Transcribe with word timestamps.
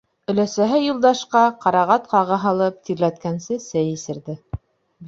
Өләсәһе 0.31 0.79
Юлдашҡа, 0.83 1.43
ҡарағат 1.67 2.09
ҡағы 2.15 2.41
һалып, 2.47 2.83
тирләткәнсе 2.89 3.63
сәй 3.69 3.95
эсерҙе. 4.01 4.43